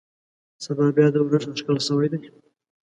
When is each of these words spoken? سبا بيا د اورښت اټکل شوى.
سبا 0.63 0.85
بيا 0.95 1.07
د 1.11 1.15
اورښت 1.21 1.49
اټکل 1.51 1.77
شوى. 1.87 2.07